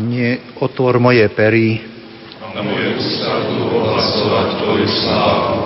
[0.00, 1.76] Pane, otvor moje pery.
[2.40, 5.60] A moje ústa budú ohlasovať Tvoju slávu.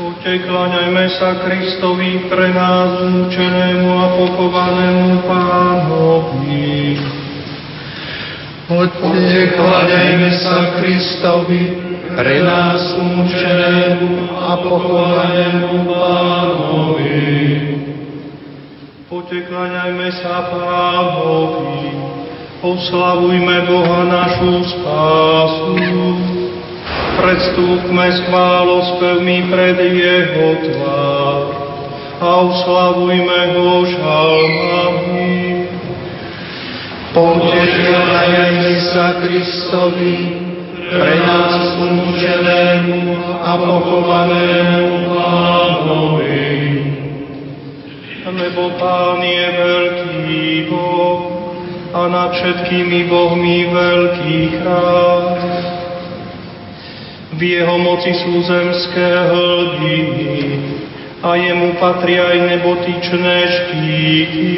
[0.00, 6.96] Poďte, kláňajme sa Kristovi pre nás zúčenému a pochovanému Pánovi.
[8.64, 11.62] Poďte, kláňajme sa Kristovi
[12.16, 17.16] pre nás umúčenému a pochovanému Pánovi.
[19.06, 21.94] Poďte, kláňajme sa Pánovi,
[22.58, 25.78] oslavujme Boha našu spásu.
[27.14, 31.38] Predstúpme s chválospevmi pred Jeho tvár
[32.18, 35.38] a oslavujme Ho žalmami.
[37.14, 40.18] Poďte, kláňajme sa Kristovi
[40.82, 46.55] pre nás umúčenému a pochovanému Pánovi.
[48.26, 51.30] Lebo Pán je veľký Boh
[51.94, 55.24] a nad všetkými Bohmi veľký chrám.
[57.38, 60.58] V jeho moci sú zemské hlbiny
[61.22, 64.50] a jemu patria aj nebotyčné štíty.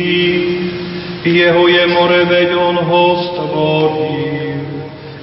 [1.28, 4.64] Jeho je more, veď on ho stvoril.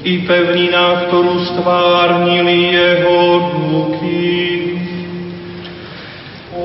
[0.05, 4.44] I pevnina, ktorú stvárnili jeho ruky.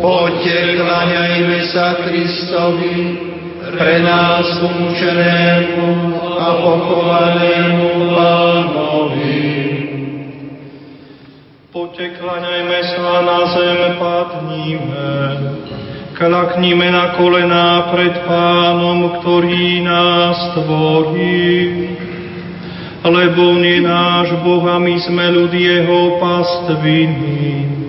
[0.00, 3.20] Poďte, kláňajme sa Kristovi,
[3.76, 9.44] pre nás umúčenému a pochovanému Pánovi.
[11.68, 15.08] Poďte, kláňajme sa na zem, padníme.
[16.16, 21.60] Klaknime na kolená pred Pánom, ktorý nás tvorí.
[23.04, 27.80] Lebo On je náš Boh a my sme ľud Jeho pastviny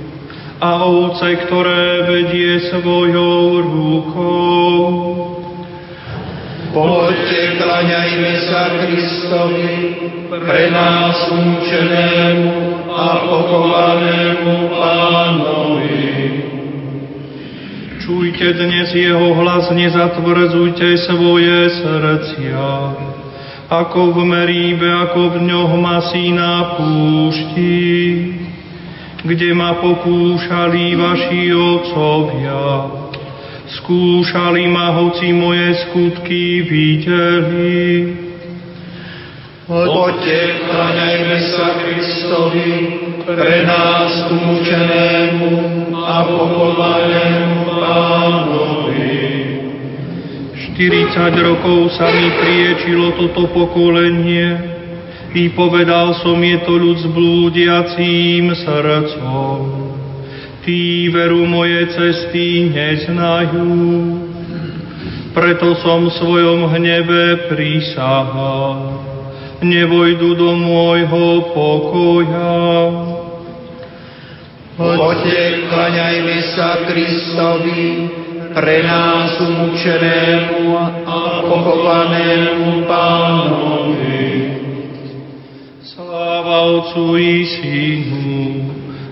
[0.62, 4.78] a ovce, ktoré vedie svojou rukou.
[6.70, 9.74] Poďte, kláňajme sa Kristovi,
[10.30, 12.54] pre nás umúčenému
[12.94, 16.08] a pochovanému Pánovi.
[18.06, 22.70] Čujte dnes jeho hlas, nezatvrdzujte svoje srdcia,
[23.66, 27.82] ako v Meríbe, ako v ňoh masí na púšti,
[29.22, 32.90] kde ma pokúšali vaši otcovia.
[33.70, 38.18] Skúšali ma, hoci moje skutky videli.
[39.72, 42.72] Poďte, kláňajme sa Kristovi,
[43.24, 45.52] pre nás umúčenému
[45.96, 49.16] a pochovanému Pánovi.
[50.76, 54.71] 40 rokov sa mi priečilo toto pokolenie
[55.32, 59.60] i povedal som, je to ľud s blúdiacím srdcom.
[60.62, 63.72] Tí veru moje cesty neznajú,
[65.32, 69.00] preto som v svojom hneve prísahal.
[69.62, 72.58] Nevojdu do môjho pokoja.
[74.76, 77.86] Poďte, kláňajme sa Kristovi,
[78.52, 80.76] pre nás umúčenému
[81.06, 84.31] a pochovanému Pánovi.
[86.52, 88.44] Sláva Otcu i Synu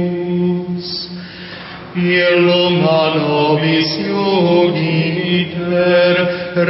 [1.95, 6.15] Illum a nobis iugiter,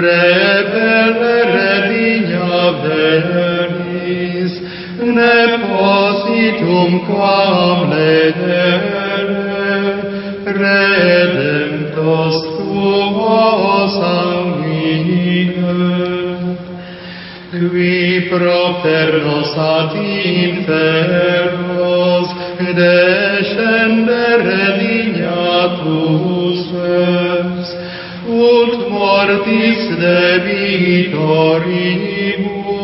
[0.03, 4.53] rebellere vigna veris,
[4.99, 5.37] ne
[6.43, 9.47] positum quam ledere,
[10.59, 15.73] redemptos tuo sanguine.
[17.53, 20.67] qui propter nos ad infernos
[22.79, 26.59] descendere dignatus
[26.97, 27.67] es,
[28.27, 32.62] ut mortis debitoribus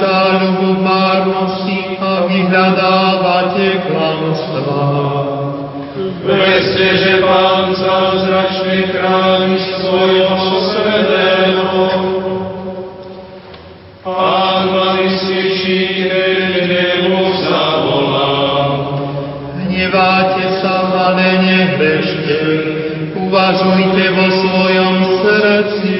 [0.00, 5.35] záľubu márnosti a vyhľadávate klamstvá?
[6.26, 11.86] Veste, že Pán zázračný chráni svojho svetého.
[14.02, 18.70] Pán ma vyslyší, keď nemu zavolám.
[19.70, 22.38] Hneváte sa, ale nehrešte,
[23.14, 25.98] uvažujte vo svojom srdci.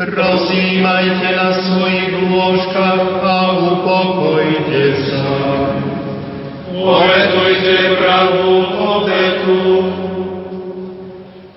[0.00, 3.38] Rozímajte na svojich lôžkach a
[3.76, 5.77] upokojte sa.
[6.78, 9.66] Obetujte pravú obetu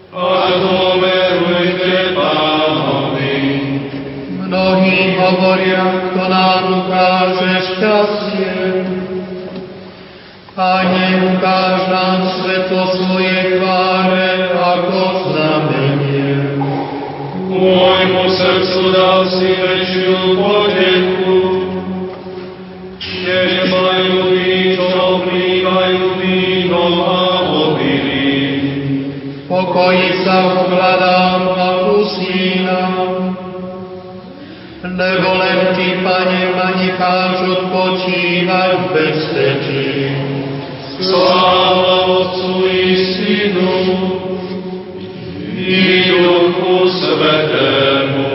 [0.09, 3.38] a dôverujte Pánovi.
[4.41, 8.57] Mnohí hovoria, kto nám ukáže šťastie.
[10.57, 11.06] Pane,
[11.38, 16.33] ukáž nám svetlo svojej tváre ako znamenie.
[17.45, 20.21] Môjmu srdcu dal si väčšiu
[23.31, 24.30] keď majú
[29.71, 32.91] Pokoji sa ukladám a usínam,
[34.84, 39.91] lebo len Ty, Pane, ma necháš odpočívať v bezpečí.
[41.00, 43.79] Sláva Otcu i Synu
[45.55, 45.84] i
[46.19, 48.27] Duchu Svetému.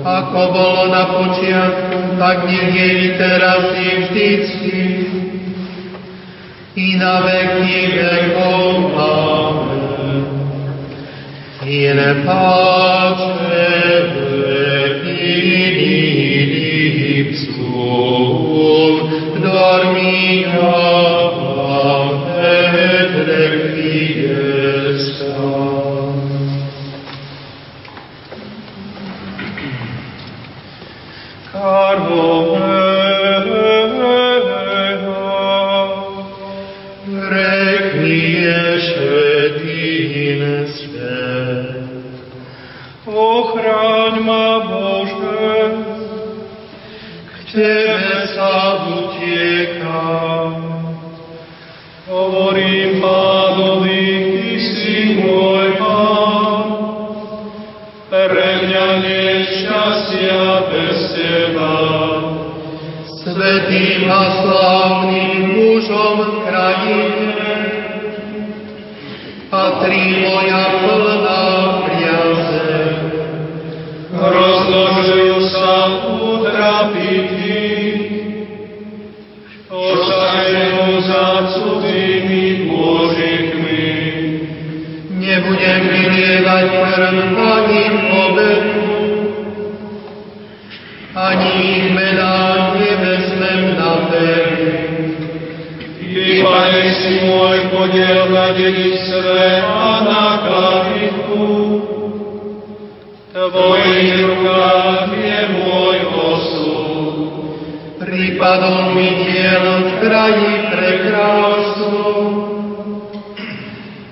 [0.00, 4.80] Ako bolo na počiatku, tak nech je i teraz i vždycky.
[6.72, 8.96] I na veky vekov.
[8.96, 9.63] Amen.
[11.74, 13.34] In pace
[17.18, 18.96] ipsum
[19.42, 20.70] dormia
[22.52, 23.14] et
[23.66, 24.54] requiescat.
[59.74, 61.74] Šťastia bez Teba.
[63.24, 67.50] Svetým a slávnym mužom krajine
[69.50, 71.42] patrí moja plná
[71.88, 72.94] priazeň.
[74.14, 75.33] Rozložujú
[98.54, 101.46] a na klavitku.
[103.34, 107.14] Tvojich rukách je môj osud.
[107.98, 112.06] Prípadom mi diel v kraji prekrásnu,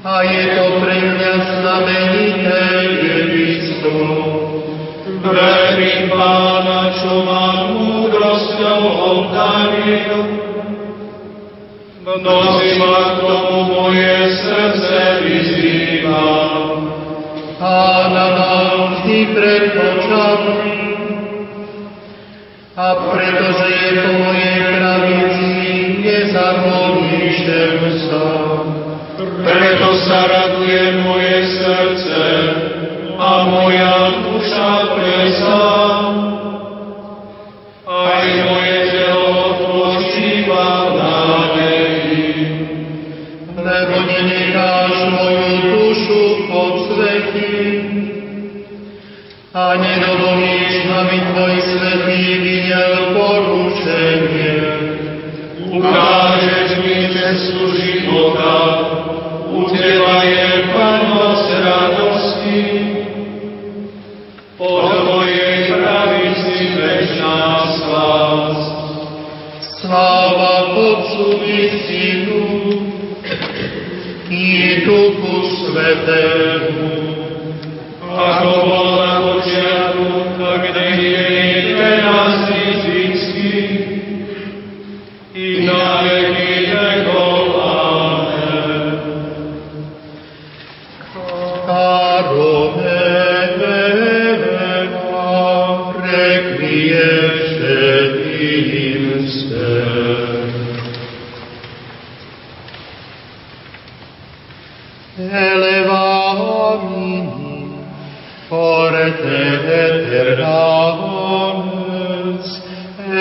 [0.02, 2.62] a je to pre mňa znamenité
[2.98, 4.02] dedičstvo.
[5.22, 10.31] Verím Pána, čo ma múdrosťou obdaril.
[12.20, 16.28] Nosí ma k tomu moje srdce vyzýva.
[17.56, 20.76] Pána mám vždy pred očami,
[22.76, 25.52] a pretože je po mojej pravici,
[26.04, 28.28] nezamolíšem sa.
[29.40, 31.81] Preto sa raduje moje srdce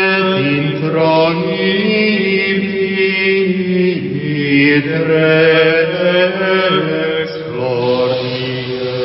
[0.02, 0.26] et
[0.58, 2.02] introibi
[5.12, 8.96] rex glorie.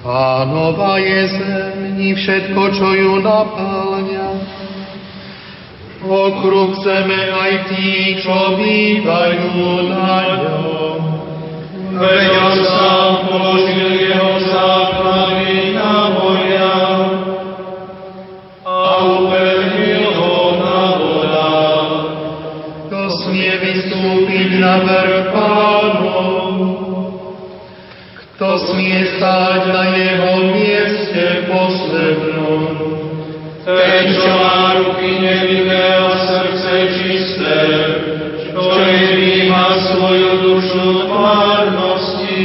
[0.00, 4.28] Pánova je zemní všetko, čo ju naplňa.
[6.00, 9.60] Okruh zeme aj tí, čo bývajú
[9.92, 11.00] na ňom.
[12.00, 16.89] Veď on sám položil jeho základy na moria
[24.60, 26.20] na vrch pánov?
[28.36, 32.62] Kto smie stáť na jeho mieste poslednom?
[33.64, 37.60] Ten, čo má ruky nevinné a srdce čisté,
[38.48, 42.44] čo nevýma svoju dušu v márnosti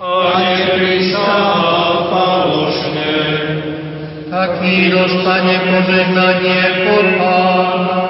[0.00, 3.16] a neprisahá falošne.
[4.32, 8.03] Taký dostane požehnanie od Pána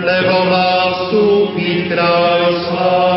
[0.00, 3.09] lebo má vstúpiť kráľ slávy.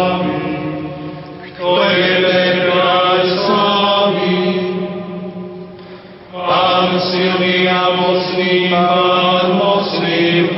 [8.69, 10.49] Pán mocný.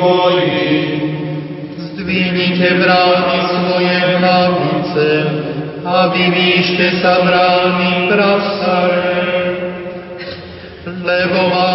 [1.95, 5.09] Zdvihnite brány svoje hlavice
[5.85, 9.15] a vyvýšte sa brány pracané,
[10.85, 11.74] lebo má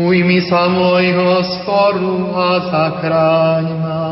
[0.00, 4.04] Ujmi sa môjho sporu a zachráň ma.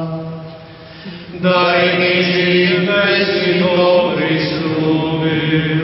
[1.40, 5.80] Daj mi živé si to prislúbil.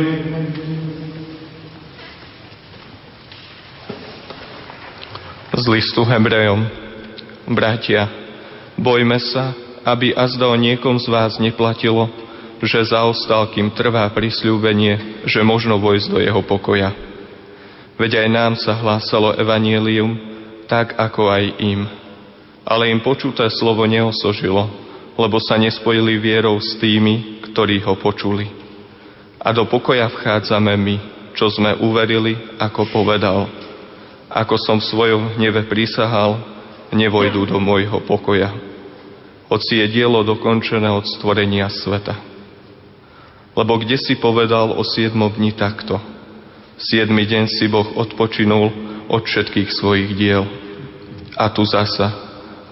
[5.54, 6.68] Z listu Hebrejom.
[7.48, 8.10] Bratia,
[8.76, 9.56] bojme sa,
[9.88, 12.12] aby azda o niekom z vás neplatilo,
[12.60, 17.13] že zaostal, kým trvá prisľúbenie, že možno vojsť do jeho pokoja.
[17.94, 20.18] Veď aj nám sa hlásalo evanielium,
[20.66, 21.86] tak ako aj im.
[22.66, 24.66] Ale im počuté slovo neosožilo,
[25.14, 28.50] lebo sa nespojili vierou s tými, ktorí ho počuli.
[29.38, 30.96] A do pokoja vchádzame my,
[31.38, 33.46] čo sme uverili, ako povedal.
[34.32, 36.40] Ako som v svojom hneve prísahal,
[36.90, 38.50] nevojdu do môjho pokoja.
[39.46, 42.16] Hoci je dielo dokončené od stvorenia sveta.
[43.54, 46.13] Lebo kde si povedal o siedmom dni takto?
[46.74, 48.66] Siedmy deň si Boh odpočinul
[49.06, 50.42] od všetkých svojich diel.
[51.38, 52.10] A tu zasa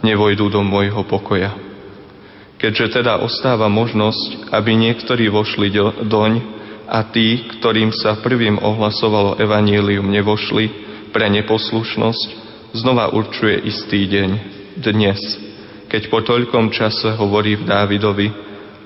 [0.03, 1.55] nevojdu do môjho pokoja.
[2.59, 5.71] Keďže teda ostáva možnosť, aby niektorí vošli
[6.07, 6.33] doň
[6.87, 10.71] a tí, ktorým sa prvým ohlasovalo evanílium, nevošli
[11.15, 12.29] pre neposlušnosť,
[12.75, 14.31] znova určuje istý deň,
[14.79, 15.19] dnes,
[15.91, 18.29] keď po toľkom čase hovorí v Dávidovi,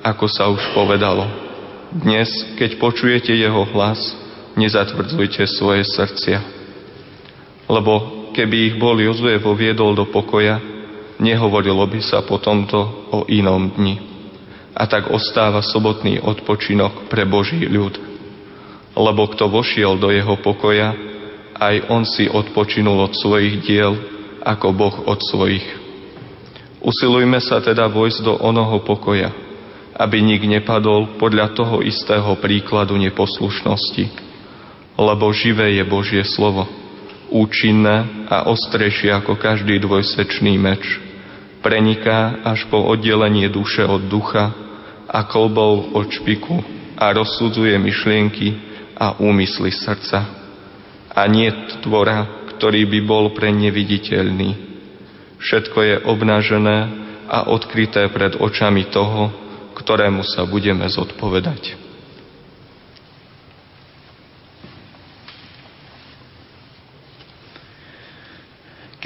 [0.02, 1.24] ako sa už povedalo.
[1.94, 4.25] Dnes, keď počujete jeho hlas,
[4.56, 6.40] nezatvrdzujte svoje srdcia.
[7.68, 10.58] Lebo keby ich bol Jozue voviedol do pokoja,
[11.20, 13.96] nehovorilo by sa po tomto o inom dni.
[14.76, 17.96] A tak ostáva sobotný odpočinok pre Boží ľud.
[18.96, 20.92] Lebo kto vošiel do jeho pokoja,
[21.56, 23.96] aj on si odpočinul od svojich diel,
[24.44, 25.64] ako Boh od svojich.
[26.84, 29.32] Usilujme sa teda vojsť do onoho pokoja,
[29.96, 34.25] aby nik nepadol podľa toho istého príkladu neposlušnosti.
[34.96, 36.64] Lebo živé je Božie slovo,
[37.28, 41.00] účinné a ostrejšie ako každý dvojsečný meč.
[41.60, 44.56] Preniká až po oddelenie duše od ducha
[45.06, 46.64] a kolbou od špiku
[46.96, 48.48] a rozsudzuje myšlienky
[48.96, 50.24] a úmysly srdca.
[51.12, 51.48] A nie
[51.84, 54.66] tvora, ktorý by bol pre neviditeľný
[55.36, 56.78] Všetko je obnažené
[57.28, 59.28] a odkryté pred očami toho,
[59.76, 61.85] ktorému sa budeme zodpovedať.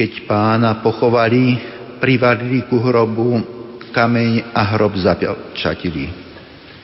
[0.01, 1.61] Keď pána pochovali,
[2.01, 3.37] privarili ku hrobu
[3.93, 6.09] kameň a hrob zapečatili.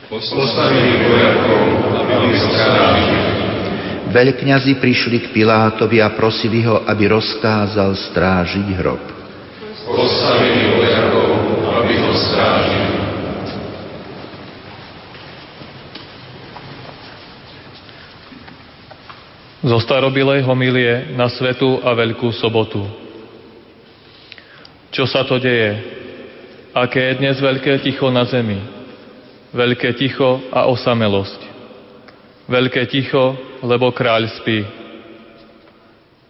[0.05, 1.65] Postavili vojakov,
[1.97, 3.25] aby strážili.
[4.13, 9.17] Veľkňazi prišli k Pilátovi a prosili ho, aby rozkázal strážiť hrob
[9.87, 11.29] postavili vojakov,
[11.79, 12.91] aby ho strážili.
[19.67, 23.06] Zo starobilej homilie na Svetu a Veľkú sobotu.
[24.87, 25.75] Čo sa to deje?
[26.71, 28.55] Aké je dnes veľké ticho na zemi?
[29.51, 31.41] Veľké ticho a osamelosť.
[32.47, 33.35] Veľké ticho,
[33.67, 34.63] lebo kráľ spí.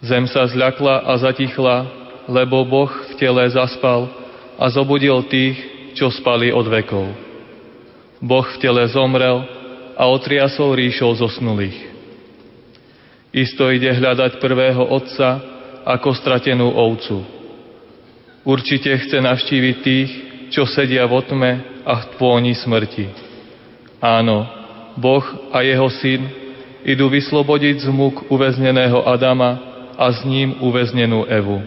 [0.01, 1.77] Zem sa zľakla a zatichla,
[2.25, 4.09] lebo Boh v tele zaspal
[4.57, 5.57] a zobudil tých,
[5.93, 7.05] čo spali od vekov.
[8.21, 9.45] Boh v tele zomrel
[9.93, 11.77] a otriasol ríšou zosnulých.
[13.37, 15.41] Isto ide hľadať prvého otca
[15.85, 17.36] ako stratenú ovcu.
[18.47, 20.11] Určite chce navštíviť tých,
[20.55, 21.51] čo sedia v otme
[21.83, 23.11] a v pôni smrti.
[23.99, 24.47] Áno,
[24.95, 26.31] Boh a jeho syn
[26.87, 29.59] idú vyslobodiť z múk uväzneného Adama
[29.99, 31.59] a s ním uväznenú Evu.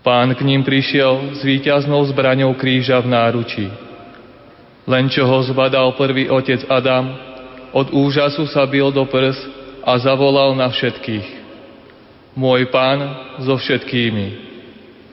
[0.00, 3.66] Pán k ním prišiel s víťaznou zbraňou kríža v náručí.
[4.88, 7.12] Len čo ho zbadal prvý otec Adam,
[7.76, 9.36] od úžasu sa bil do prs
[9.84, 11.44] a zavolal na všetkých.
[12.32, 12.98] Môj pán
[13.44, 14.51] so všetkými.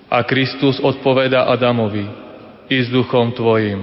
[0.09, 2.05] A Kristus odpoveda Adamovi,
[2.69, 3.81] i s duchom tvojim.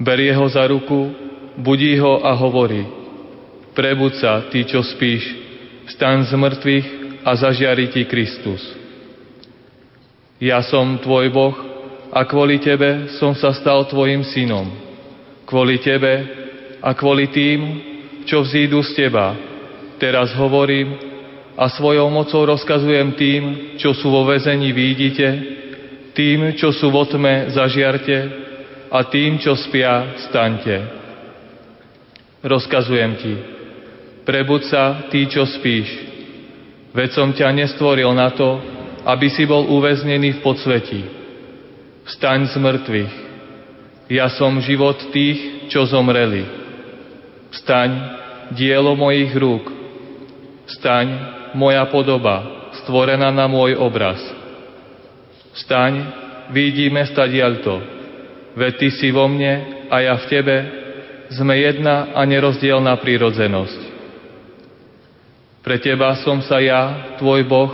[0.00, 1.12] Berie ho za ruku,
[1.56, 2.84] budí ho a hovorí,
[3.72, 5.24] prebud sa, ty, čo spíš,
[5.88, 6.86] stan z mŕtvych
[7.24, 8.60] a zažiari ti Kristus.
[10.42, 11.56] Ja som tvoj Boh
[12.12, 14.68] a kvôli tebe som sa stal tvojim synom.
[15.48, 16.12] Kvôli tebe
[16.82, 17.60] a kvôli tým,
[18.26, 19.38] čo vzídu z teba.
[20.02, 21.11] Teraz hovorím
[21.56, 23.42] a svojou mocou rozkazujem tým,
[23.76, 25.28] čo sú vo väzení, výjdite,
[26.16, 28.16] tým, čo sú vo tme, zažiarte
[28.92, 30.76] a tým, čo spia, staňte.
[32.44, 33.34] Rozkazujem ti,
[34.24, 35.88] prebud sa, ty, čo spíš.
[36.92, 38.60] Veď som ťa nestvoril na to,
[39.08, 41.00] aby si bol uväznený v podsvetí.
[42.04, 43.14] Vstaň z mŕtvych.
[44.12, 46.44] Ja som život tých, čo zomreli.
[47.56, 47.90] Vstaň,
[48.52, 49.64] dielo mojich rúk.
[50.68, 51.06] Vstaň,
[51.54, 54.18] moja podoba, stvorená na môj obraz.
[55.52, 55.92] Vstaň,
[56.52, 57.80] vidíme stadialto.
[58.56, 60.56] Veď ty si vo mne a ja v tebe,
[61.32, 63.80] sme jedna a nerozdielna prírodzenosť.
[65.62, 67.72] Pre teba som sa ja, tvoj Boh,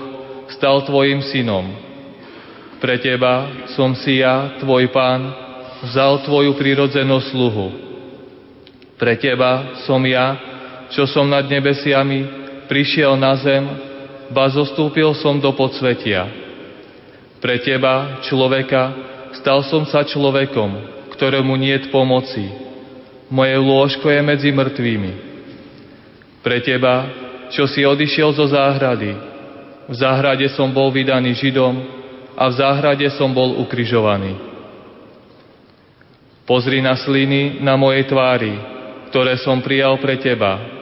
[0.55, 1.67] stal tvojim synom.
[2.79, 5.35] Pre teba som si ja, tvoj pán,
[5.89, 7.67] vzal tvoju prírodzenú sluhu.
[8.99, 10.37] Pre teba som ja,
[10.95, 13.65] čo som nad nebesiami, prišiel na zem,
[14.29, 16.29] ba zostúpil som do podsvetia.
[17.41, 18.93] Pre teba, človeka,
[19.41, 20.71] stal som sa človekom,
[21.17, 22.45] ktorému niet pomoci,
[23.33, 25.13] moje lôžko je medzi mŕtvými.
[26.45, 26.95] Pre teba,
[27.51, 29.17] čo si odišiel zo záhrady,
[29.89, 31.75] v záhrade som bol vydaný Židom
[32.37, 34.37] a v záhrade som bol ukrižovaný.
[36.45, 38.53] Pozri na sliny na mojej tvári,
[39.13, 40.78] ktoré som prijal pre teba,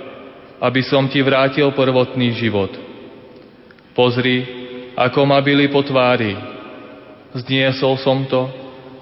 [0.60, 2.72] aby som ti vrátil prvotný život.
[3.92, 4.44] Pozri,
[4.96, 6.32] ako ma byli po tvári.
[7.36, 8.48] Zniesol som to,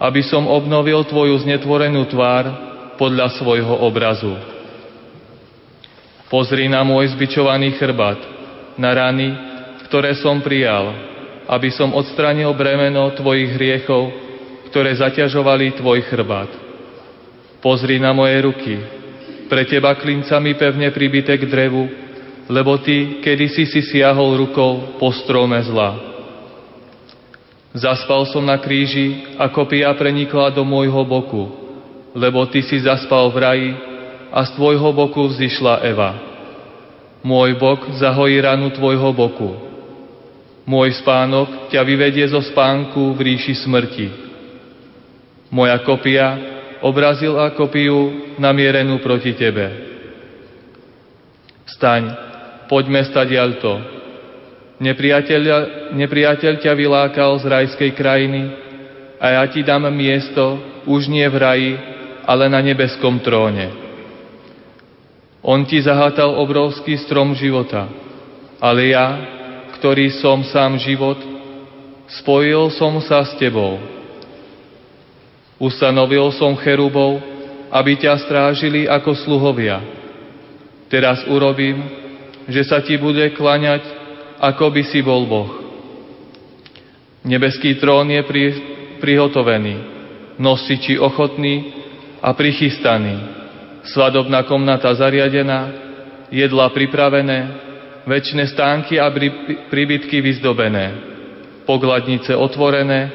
[0.02, 2.44] aby som obnovil tvoju znetvorenú tvár
[2.98, 4.34] podľa svojho obrazu.
[6.26, 8.18] Pozri na môj zbičovaný chrbát,
[8.74, 9.30] na rany,
[9.86, 10.90] ktoré som prijal,
[11.46, 14.10] aby som odstranil bremeno tvojich hriechov,
[14.72, 16.50] ktoré zaťažovali tvoj chrbát.
[17.62, 18.74] Pozri na moje ruky,
[19.48, 21.88] pre teba klincami pevne pribité k drevu,
[22.48, 25.96] lebo ty kedysi si siahol rukou po strome zla.
[27.74, 31.64] Zaspal som na kríži a kopia prenikla do môjho boku
[32.14, 33.70] lebo ty si zaspal v raji
[34.30, 36.10] a z tvojho boku vzýšla Eva.
[37.26, 39.50] Môj bok zahojí ranu tvojho boku.
[40.64, 44.08] Môj spánok ťa vyvedie zo spánku v ríši smrti.
[45.50, 46.53] Moja kopia
[46.84, 49.72] obrazila kopiu namierenú proti tebe.
[51.64, 52.12] Staň,
[52.68, 53.80] poďme stadialto.
[54.84, 55.42] Nepriateľ,
[55.96, 58.42] nepriateľ ťa vylákal z rajskej krajiny
[59.16, 61.72] a ja ti dám miesto už nie v raji,
[62.28, 63.72] ale na nebeskom tróne.
[65.40, 67.88] On ti zahátal obrovský strom života,
[68.60, 69.08] ale ja,
[69.80, 71.20] ktorý som sám život,
[72.20, 73.80] spojil som sa s tebou.
[75.58, 77.22] Ustanovil som cherubov,
[77.70, 79.82] aby ťa strážili ako sluhovia.
[80.90, 81.82] Teraz urobím,
[82.50, 83.82] že sa ti bude klaňať,
[84.38, 85.50] ako by si bol Boh.
[87.24, 88.44] Nebeský trón je pri,
[89.00, 89.74] prihotovený,
[90.36, 91.84] nosiči ochotní,
[92.24, 93.20] a prichystaný,
[93.92, 95.68] svadobná komnata zariadená,
[96.32, 97.38] jedla pripravené,
[98.08, 99.12] väčšie stánky a
[99.68, 101.04] príbytky vyzdobené,
[101.68, 103.12] pogladnice otvorené,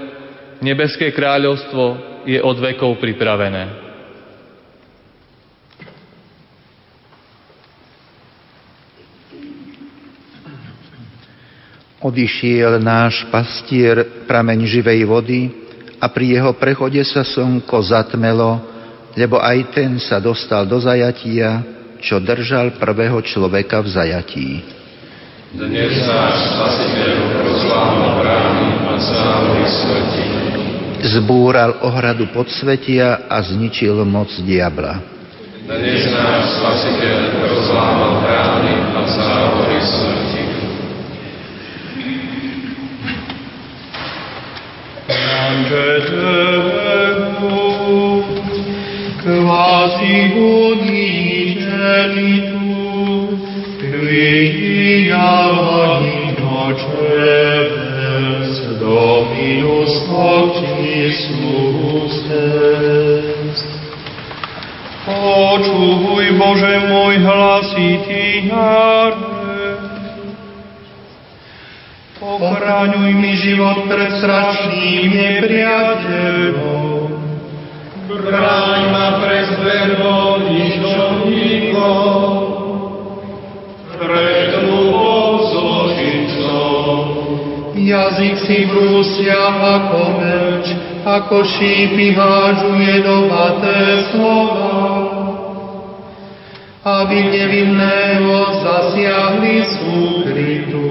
[0.61, 3.89] nebeské kráľovstvo je od vekov pripravené.
[11.99, 15.41] Odišiel náš pastier prameň živej vody
[15.97, 18.69] a pri jeho prechode sa slnko zatmelo
[19.19, 21.63] lebo aj ten sa dostal do zajatia,
[21.99, 24.49] čo držal prvého človeka v zajatí.
[25.49, 30.68] Dnes náš spasiteľ rozlámal brány a závory smrti.
[30.99, 34.99] Zbúral ohradu podsvetia a zničil moc diabla.
[35.63, 40.43] Dnes náš spasiteľ rozlámal brány a závory smrti.
[49.19, 51.29] Quasi unigenitus,
[53.79, 55.31] quia
[56.01, 57.78] in
[58.99, 61.31] Dominus Optimus
[62.27, 63.63] est.
[65.07, 69.79] Počuj, Bože môj, hlasitý národ.
[72.19, 77.07] Ochraňuj mi život pred strašným nepriateľom,
[78.11, 82.03] Bráň ma pre zverbo ničovníkov,
[83.95, 84.59] pred
[87.89, 90.65] Jazyk si brúsia ako meč,
[91.01, 94.77] ako šípy hážu jedovaté slova,
[96.85, 100.85] aby nevinného zasiahli súkrytu.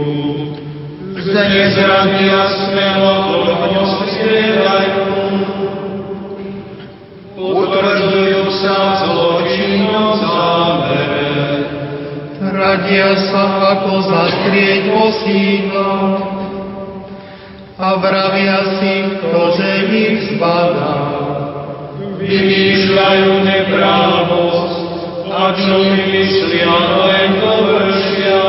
[1.22, 3.14] Zde nezradia smelo,
[3.46, 3.82] to
[4.18, 5.06] spievajú,
[7.38, 11.38] utvrdujú sa v zločinnom zámere.
[12.42, 13.44] Radia sa
[13.78, 15.94] ako zastrieť osídla,
[17.78, 20.98] a vravia si, ktože ich zbadá.
[22.18, 24.78] Vymýšľajú neprávosť
[25.30, 26.74] a čo vymyslia,
[27.06, 28.46] len to vršia.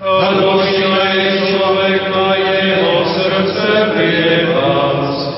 [0.00, 1.08] A došle
[1.44, 5.30] človeka jeho srdce priepasť.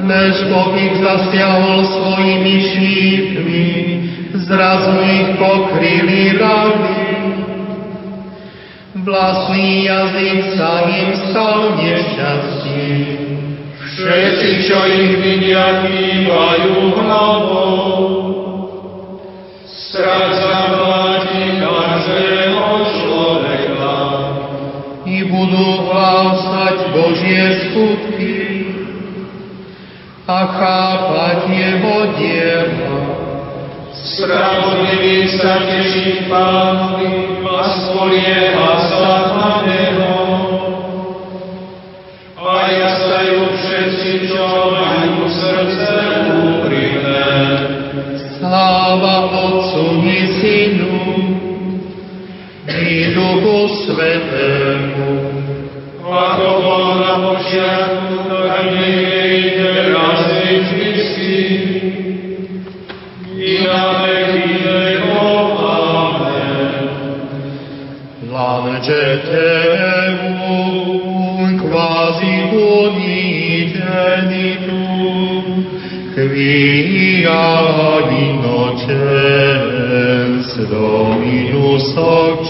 [0.00, 3.68] Než Boh ich zasiahol svojimi šípmi,
[4.46, 7.09] zrazu ich pokryli rany.
[9.00, 13.00] Vlastný jazyk sa im stal nešťastím.
[13.80, 17.96] Všetci, čo ich vidia, kývajú hlavou.
[19.64, 22.68] Strach zavládi každého
[23.00, 23.96] človeka.
[25.08, 28.36] I budú hlásať Božie skutky
[30.28, 33.09] a chápať Jeho diela.
[33.90, 40.18] Spravodlivý sa teší Pánovi a spolieha sa na Neho.
[42.38, 45.94] A jasajú všetci, čo majú srdce
[46.38, 47.34] úprimné.
[48.38, 50.96] Sláva Otcu i Synu
[52.70, 55.10] i Duchu Svetému.
[56.10, 59.49] Ako bolo na počiatku, tak nie je
[68.90, 70.10] Laudetevum
[71.62, 73.86] quasi unigenitum,
[76.14, 77.46] quia
[78.24, 79.28] innocens
[80.70, 82.46] Dominus hoc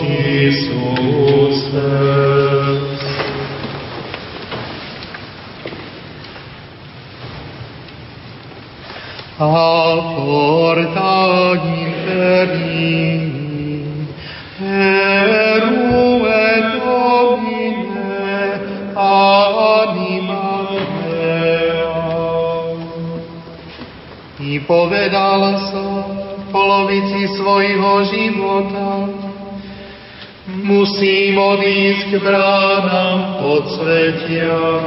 [32.10, 34.82] k bránam podsvetia.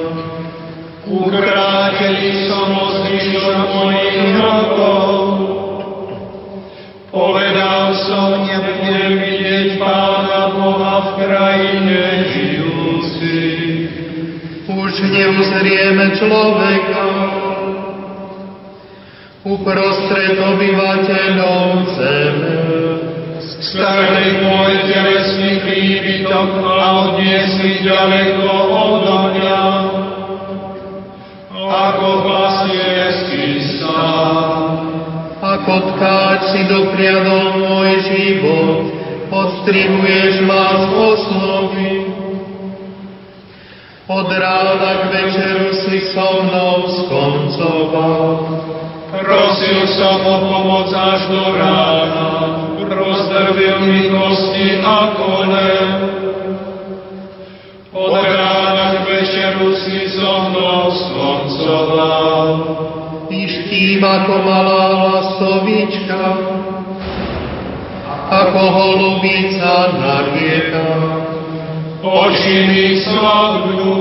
[1.07, 5.11] Ukrátený som o zvyšok mojich rokov.
[7.15, 13.87] Povedal som, nebudem vidieť Pána Boha v krajine žijúcich.
[14.67, 17.07] Už neuzrieme človeka
[19.47, 22.52] uprostred obyvateľov zeme.
[23.73, 29.61] Strhli môj telesný príbytok a odniesli ďaleko odo mňa.
[31.57, 34.77] Ako vlastnejský stán.
[35.41, 38.93] Ako tkáč si dopriadol môj život,
[39.33, 41.93] odstrihuješ ma z osnovy.
[44.05, 48.21] Od rána k večeru si so mnou skoncoval.
[49.17, 52.29] Prosil som o pomoc až do rána,
[52.97, 55.89] rozdrvil mi kosti a kolem.
[57.93, 62.47] Od rána k večeru si so mnou skoncoval.
[63.29, 66.21] Ištím ako malá lasovička,
[68.29, 71.33] ako holubica na riekach.
[72.03, 73.95] Oči mi slabnú,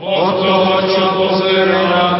[0.00, 2.19] od toho, čo pozerá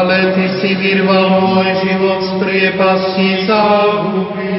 [0.00, 4.56] Ale Ty si vyrval môj život z priepasti záhuby.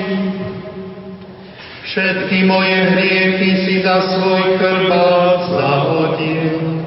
[1.82, 6.86] Všetky moje hriechy si za svoj krvát zahodil.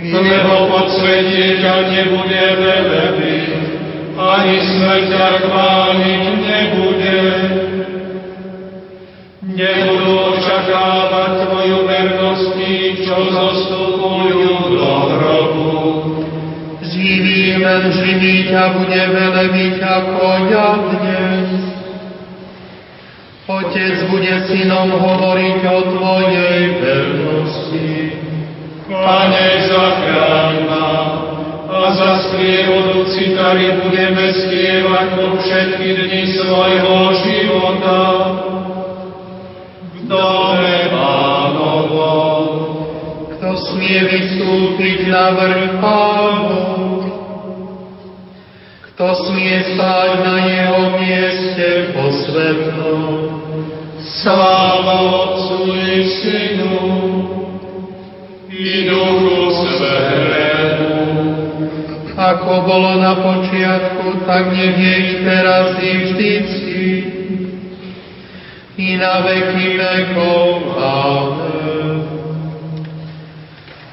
[0.00, 3.52] Lebo podsvetie ťa nebude velebiť,
[4.16, 7.20] ani smrť ťa chváliť nebude.
[9.44, 12.56] Nebudú očakávať tvoju vernosť
[13.04, 13.99] čo zostupujú
[17.60, 21.48] Len živý ťa bude velebiť ako ja dnes.
[23.44, 28.16] Otec bude synom hovoriť o Tvojej vernosti.
[28.88, 30.90] Pane, zachráň ma
[31.70, 38.00] a za sprievodu citary budeme spievať po všetky dni svojho života.
[39.94, 42.44] V dome Pánovom.
[43.36, 46.89] Kto smie vystúpiť na vrch Pánov?
[49.00, 53.32] Kto smie stáť na jeho mieste posvetnom?
[53.96, 56.84] Sláva Otcu i Synu
[58.52, 61.00] i Duchu Svetému.
[62.12, 66.84] Ako bolo na počiatku, tak nech je teraz i vždycky.
[68.76, 70.76] I na veky vekov.
[70.76, 72.04] Amen.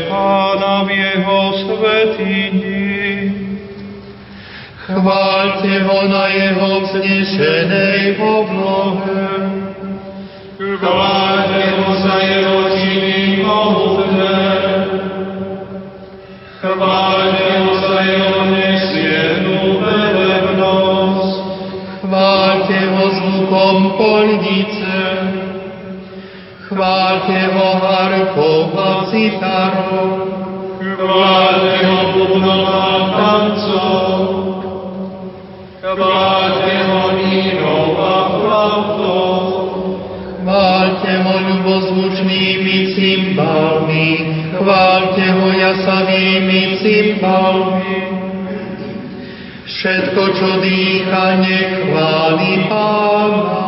[0.09, 2.64] Pána v jeho svetini,
[4.95, 9.27] Chváľte ho na jeho vznešenej oblohe.
[10.55, 14.39] Chváľte ho za jeho činy mohutné.
[16.63, 21.35] Chváľte ho za jeho nesmiernu velebnosť.
[21.99, 24.95] Chváľte ho zvukom polnice.
[26.71, 30.07] Chváľte ho harpou a citarou.
[30.79, 34.54] Chváľte ho bubnom a tancom.
[49.85, 53.65] Všetko, čo dýcha, nechváli Pána.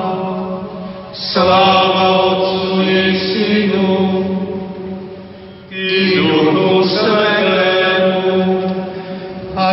[1.12, 3.97] Sláva Otcu i Synu
[5.69, 6.25] i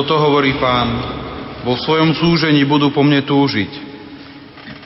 [0.00, 0.88] Toto hovorí pán,
[1.60, 3.68] vo svojom súžení budú po mne túžiť.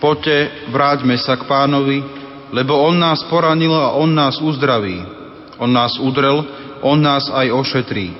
[0.03, 2.03] Poďte, vráťme sa k pánovi,
[2.50, 4.98] lebo on nás poranil a on nás uzdraví.
[5.62, 6.42] On nás udrel,
[6.83, 8.11] on nás aj ošetrí.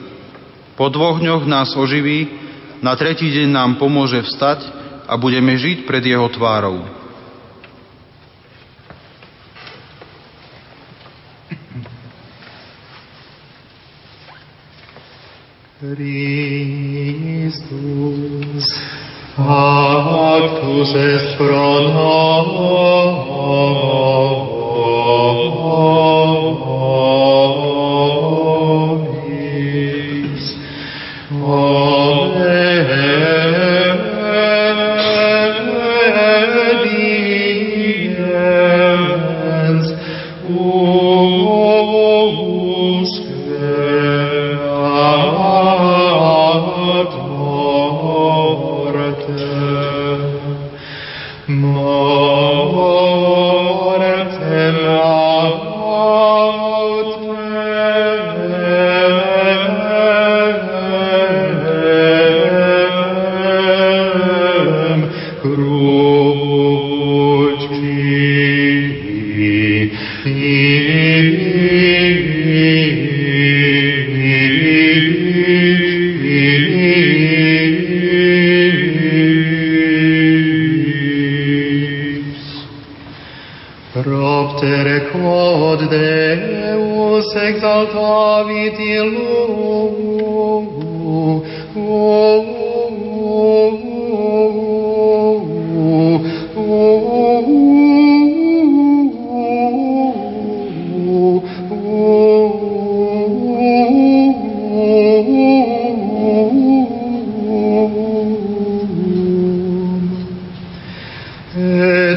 [0.79, 2.31] Po dvoch dňoch nás oživí,
[2.79, 4.63] na tretí deň nám pomôže vstať
[5.11, 6.95] a budeme žiť pred jeho tvárou.
[15.85, 16.54] Christus,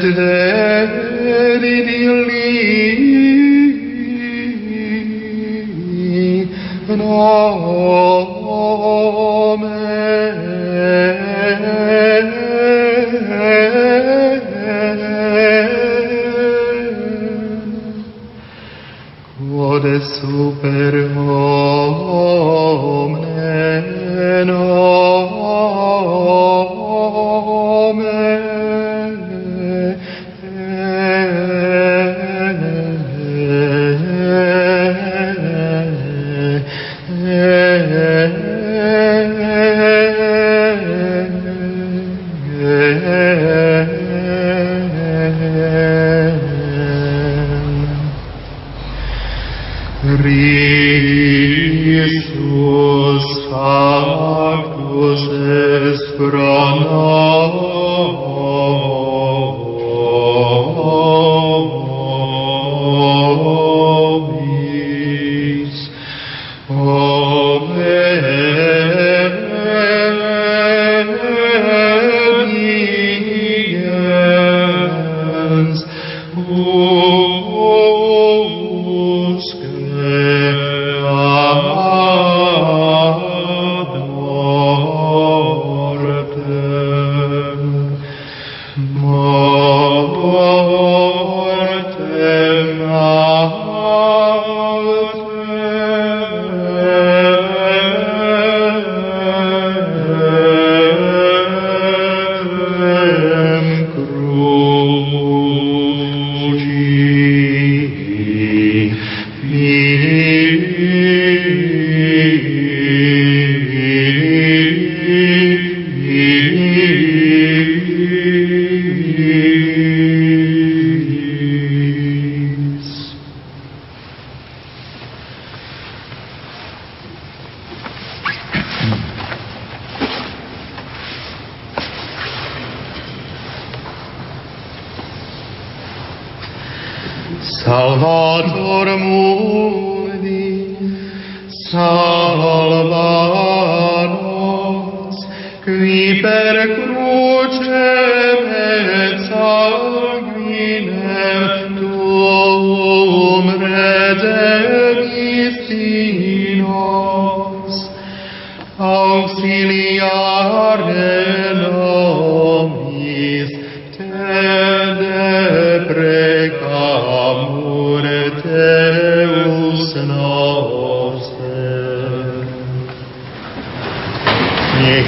[0.08, 0.37] Et dedit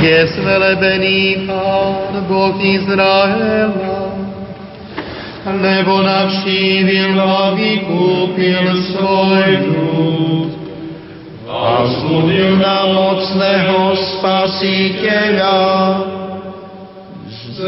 [0.01, 4.13] je svelebený Pán Boh Izraela,
[5.45, 10.51] lebo navštívil a vykúpil svoj ľud.
[11.51, 13.81] A zbudil nám mocného
[14.17, 15.61] spasiteľa,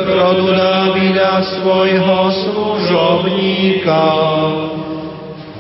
[0.03, 4.07] zrodu Davida svojho služobníka.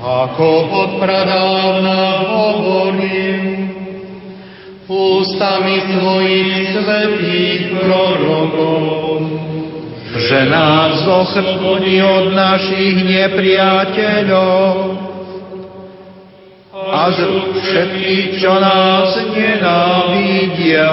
[0.03, 3.71] Ako od pradávna hovorím,
[4.91, 9.31] ústami svojich svetých prorokov,
[10.19, 14.75] že nás ochrání od našich nepriateľov.
[16.93, 17.19] A z
[17.63, 20.93] všetkých, čo nás nenávidia.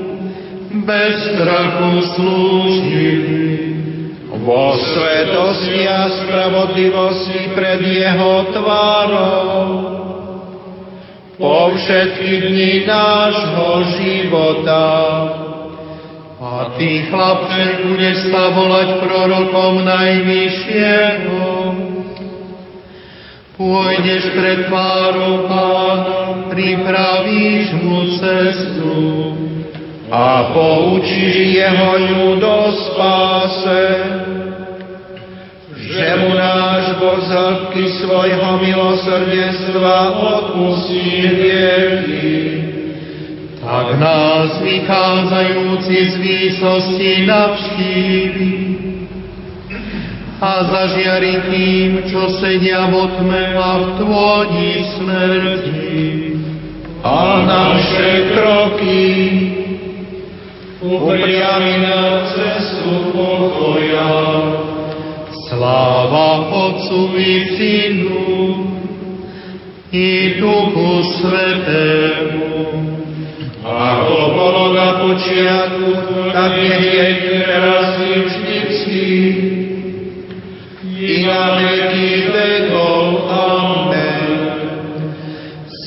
[0.85, 3.51] bez strachu slúžili.
[4.41, 9.69] Vo svetosti a spravodlivosti pred jeho tvárou.
[11.37, 13.69] Po všetky dni nášho
[14.01, 14.89] života.
[16.41, 21.41] A ty, chlapče, budeš sa volať prorokom najvyššieho.
[23.61, 28.97] Pôjdeš pred tvárou pána, pripravíš mu cestu
[30.11, 33.83] a poučíš jeho ľud o spáse,
[35.79, 37.31] že mu náš Boh z
[38.03, 42.61] svojho milosrdenstva odpustí hriechy
[43.61, 48.53] ak nás vychádzajúci z výsosti navštívi
[50.41, 56.01] a zažiari tým, čo sedia v otme a v tvojí smrti.
[57.05, 59.05] A naše kroky
[60.81, 64.09] upriami na cestu pokoja.
[65.49, 68.65] Sláva Otcu i Synu
[69.91, 72.65] i Duchu Svetému,
[73.61, 75.91] ako bolo na počiatku,
[76.31, 79.07] tak je teraz i vždycky,
[80.87, 83.27] i na veky vekov.
[83.27, 84.39] Amen.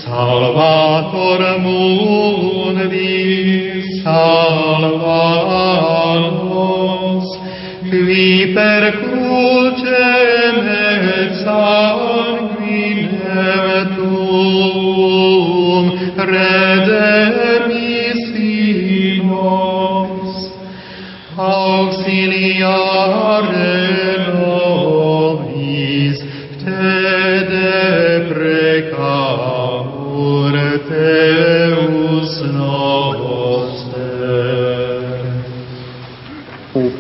[0.05, 2.24] Salvator mundi,
[4.85, 7.39] salva nos,
[7.89, 9.24] qui per crucem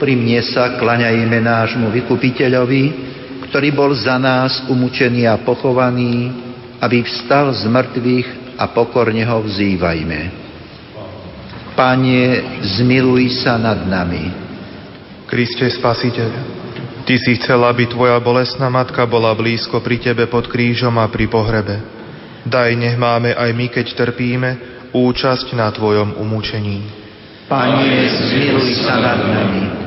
[0.05, 2.85] Úprimne sa klaňajme nášmu vykupiteľovi,
[3.49, 6.29] ktorý bol za nás umúčený a pochovaný,
[6.77, 8.29] aby vstal z mŕtvych
[8.61, 10.21] a pokorne ho vzývajme.
[11.73, 12.21] Pane,
[12.77, 14.29] zmiluj sa nad nami.
[15.25, 16.31] Kriste Spasiteľ,
[17.09, 21.33] Ty si chcel, aby Tvoja bolestná matka bola blízko pri Tebe pod krížom a pri
[21.33, 21.81] pohrebe.
[22.45, 24.51] Daj, nech máme aj my, keď trpíme,
[24.93, 26.85] účasť na Tvojom umúčení.
[27.49, 29.84] Pane, zmiluj sa nad nami.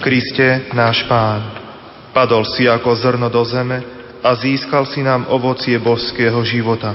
[0.00, 1.40] Kriste, náš Pán,
[2.12, 3.80] padol si ako zrno do zeme
[4.20, 6.92] a získal si nám ovocie božského života.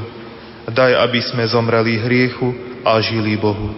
[0.69, 2.53] Daj, aby sme zomreli hriechu
[2.85, 3.73] a žili Bohu.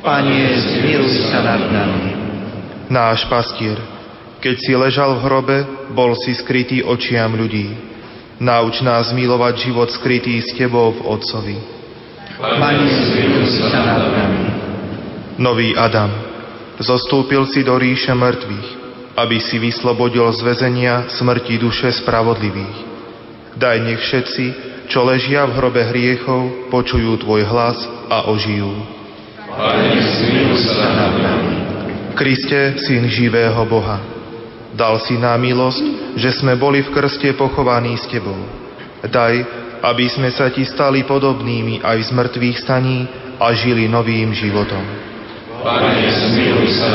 [0.00, 2.12] Pane, zmiluj sa nad nami.
[2.88, 3.76] Náš pastier,
[4.40, 5.58] keď si ležal v hrobe,
[5.92, 7.74] bol si skrytý očiam ľudí.
[8.40, 11.56] Nauč nás milovať život skrytý s Tebou v Otcovi.
[12.40, 14.44] Pane, zmiluj sa nad nami.
[15.36, 16.25] Nový Adam,
[16.80, 18.68] zostúpil si do ríše mŕtvych,
[19.16, 22.78] aby si vyslobodil z väzenia smrti duše spravodlivých.
[23.56, 24.44] Daj nech všetci,
[24.92, 27.78] čo ležia v hrobe hriechov, počujú Tvoj hlas
[28.12, 28.68] a ožijú.
[29.56, 30.04] Pane,
[30.60, 31.56] sa nami.
[32.12, 34.00] Kriste, Syn živého Boha,
[34.76, 38.36] dal si nám milosť, že sme boli v krste pochovaní s Tebou.
[39.04, 39.34] Daj,
[39.80, 43.08] aby sme sa Ti stali podobnými aj z mŕtvych staní
[43.40, 45.15] a žili novým životom.
[45.66, 46.94] Pane, zmiluj sa.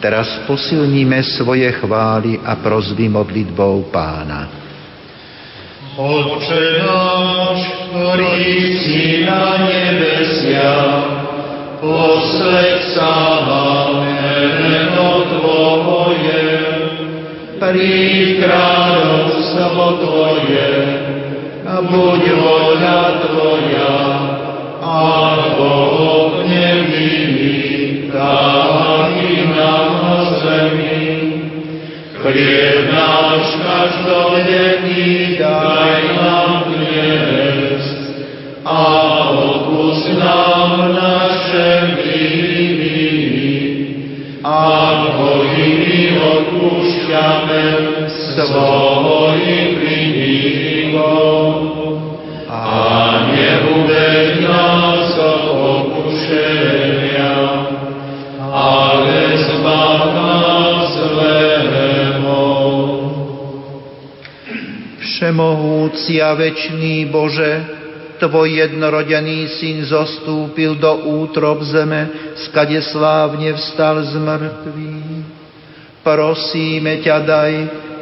[0.00, 4.48] Teraz posilníme svoje chvály a prozby modlitbou pána.
[6.00, 7.60] Otče náš,
[7.92, 8.40] ktorý
[8.80, 11.04] si na nebesiach,
[11.84, 13.16] posveď sa
[14.00, 16.40] meno Tvoje,
[17.60, 20.68] príď kráľovstvo Tvoje,
[21.68, 23.92] a buď voľa Tvoja,
[48.52, 51.02] svojim vinníkom.
[52.48, 52.62] A
[53.32, 54.31] neuved
[65.82, 67.82] Všemohúci a večný Bože,
[68.22, 72.06] Tvoj jednorodený syn zostúpil do útrob zeme,
[72.46, 75.26] skade slávne vstal z mŕtvych.
[76.06, 77.52] Prosíme ťa daj,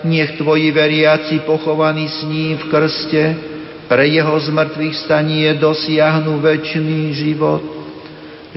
[0.04, 3.24] nech Tvoji veriaci pochovaní s ním v krste,
[3.88, 7.64] pre jeho zmrtvých stanie dosiahnu večný život.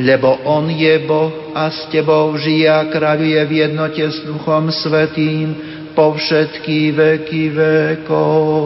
[0.03, 5.72] Lebo On je Boh a s Tebou žije a kráľuje v jednote s Duchom Svetým
[5.95, 8.65] po všetky veky vekov.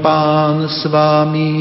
[0.00, 1.52] Pán s vámi,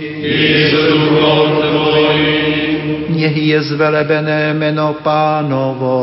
[0.00, 5.98] I s duchom Tvojim, nech je zvelebené meno pánovo.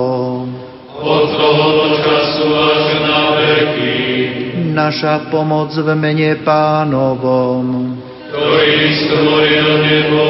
[0.97, 3.95] od tohoto času až na veky,
[4.77, 7.97] Naša pomoc v mene pánovom.
[8.29, 10.21] ktorý stvoril nebo